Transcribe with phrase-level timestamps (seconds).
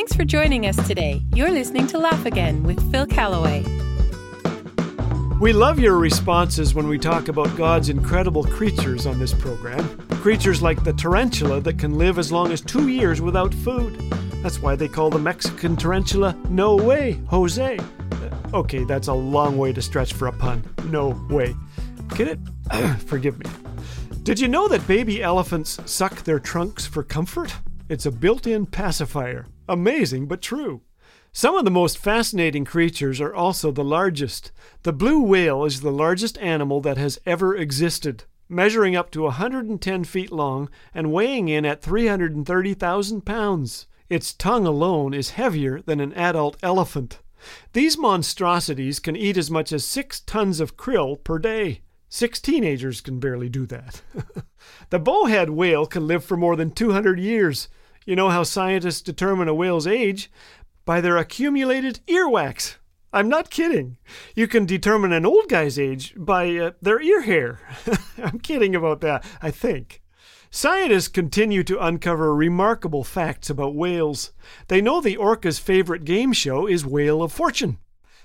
[0.00, 1.20] Thanks for joining us today.
[1.34, 3.62] You're listening to Laugh Again with Phil Callaway.
[5.38, 9.86] We love your responses when we talk about God's incredible creatures on this program.
[10.22, 14.00] Creatures like the tarantula that can live as long as two years without food.
[14.42, 17.76] That's why they call the Mexican tarantula No Way, Jose.
[17.78, 20.64] Uh, Okay, that's a long way to stretch for a pun.
[20.86, 21.54] No way.
[22.14, 22.38] Get it?
[23.06, 23.44] Forgive me.
[24.22, 27.54] Did you know that baby elephants suck their trunks for comfort?
[27.90, 29.44] It's a built in pacifier.
[29.70, 30.80] Amazing, but true.
[31.32, 34.50] Some of the most fascinating creatures are also the largest.
[34.82, 40.02] The blue whale is the largest animal that has ever existed, measuring up to 110
[40.02, 43.86] feet long and weighing in at 330,000 pounds.
[44.08, 47.20] Its tongue alone is heavier than an adult elephant.
[47.72, 51.82] These monstrosities can eat as much as six tons of krill per day.
[52.08, 54.02] Six teenagers can barely do that.
[54.90, 57.68] the bowhead whale can live for more than 200 years.
[58.10, 60.32] You know how scientists determine a whale's age?
[60.84, 62.74] By their accumulated earwax.
[63.12, 63.98] I'm not kidding.
[64.34, 67.60] You can determine an old guy's age by uh, their ear hair.
[68.18, 70.02] I'm kidding about that, I think.
[70.50, 74.32] Scientists continue to uncover remarkable facts about whales.
[74.66, 77.78] They know the orca's favorite game show is Whale of Fortune.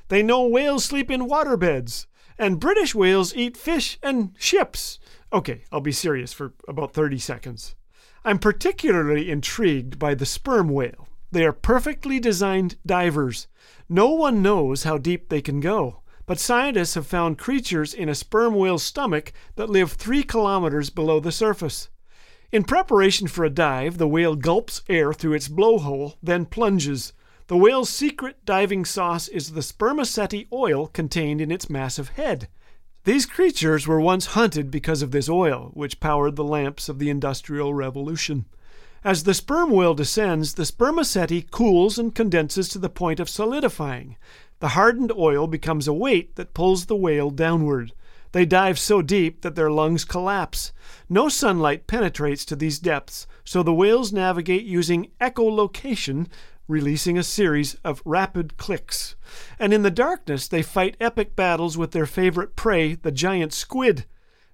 [0.07, 2.07] They know whales sleep in waterbeds.
[2.39, 4.97] And British whales eat fish and ships.
[5.31, 7.75] Okay, I'll be serious for about 30 seconds.
[8.27, 11.07] I'm particularly intrigued by the sperm whale.
[11.31, 13.45] They are perfectly designed divers.
[13.87, 18.15] No one knows how deep they can go, but scientists have found creatures in a
[18.15, 21.89] sperm whale's stomach that live three kilometers below the surface.
[22.51, 27.13] In preparation for a dive, the whale gulps air through its blowhole, then plunges.
[27.45, 32.47] The whale's secret diving sauce is the spermaceti oil contained in its massive head.
[33.05, 37.11] These creatures were once hunted because of this oil, which powered the lamps of the
[37.11, 38.45] Industrial Revolution.
[39.03, 44.17] As the sperm whale descends, the spermaceti cools and condenses to the point of solidifying.
[44.59, 47.93] The hardened oil becomes a weight that pulls the whale downward.
[48.31, 50.73] They dive so deep that their lungs collapse.
[51.07, 56.25] No sunlight penetrates to these depths, so the whales navigate using echolocation,
[56.67, 59.15] releasing a series of rapid clicks.
[59.59, 64.05] And in the darkness, they fight epic battles with their favorite prey, the giant squid.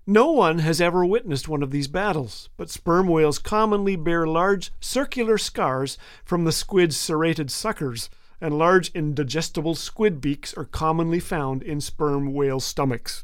[0.07, 4.71] No one has ever witnessed one of these battles, but sperm whales commonly bear large
[4.79, 8.09] circular scars from the squid's serrated suckers,
[8.41, 13.23] and large indigestible squid beaks are commonly found in sperm whale stomachs.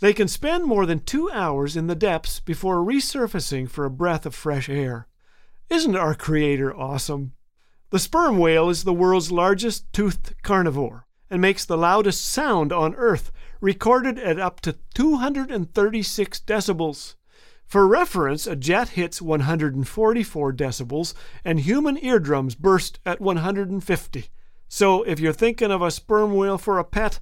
[0.00, 4.24] They can spend more than two hours in the depths before resurfacing for a breath
[4.24, 5.08] of fresh air.
[5.68, 7.32] Isn't our Creator awesome?
[7.90, 12.94] The sperm whale is the world's largest toothed carnivore and makes the loudest sound on
[12.96, 13.32] Earth,
[13.62, 17.14] recorded at up to 236 decibels.
[17.64, 24.26] For reference, a jet hits 144 decibels and human eardrums burst at 150.
[24.68, 27.20] So if you're thinking of a sperm whale for a pet,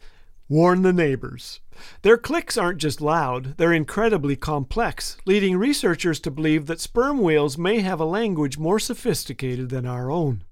[0.48, 1.60] warn the neighbors.
[2.02, 7.56] Their clicks aren't just loud, they're incredibly complex, leading researchers to believe that sperm whales
[7.56, 10.42] may have a language more sophisticated than our own.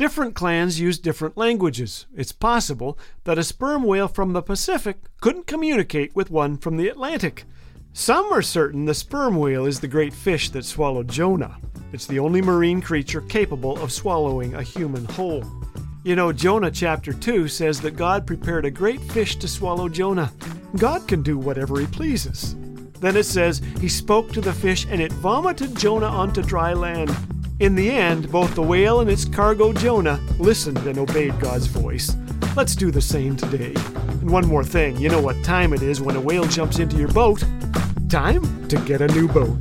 [0.00, 2.06] Different clans use different languages.
[2.16, 6.88] It's possible that a sperm whale from the Pacific couldn't communicate with one from the
[6.88, 7.44] Atlantic.
[7.92, 11.58] Some are certain the sperm whale is the great fish that swallowed Jonah.
[11.92, 15.44] It's the only marine creature capable of swallowing a human whole.
[16.02, 20.32] You know, Jonah chapter 2 says that God prepared a great fish to swallow Jonah.
[20.78, 22.56] God can do whatever he pleases.
[23.00, 27.14] Then it says, He spoke to the fish and it vomited Jonah onto dry land.
[27.60, 32.16] In the end, both the whale and its cargo Jonah listened and obeyed God's voice.
[32.56, 33.74] Let's do the same today.
[33.74, 36.96] And one more thing you know what time it is when a whale jumps into
[36.96, 37.44] your boat?
[38.08, 39.58] Time to get a new boat.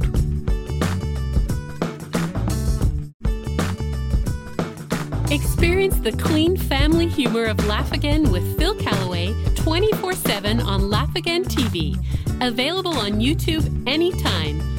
[5.29, 11.13] Experience the clean family humor of Laugh Again with Phil Callaway 24 7 on Laugh
[11.17, 11.97] Again TV.
[12.39, 14.78] Available on YouTube anytime.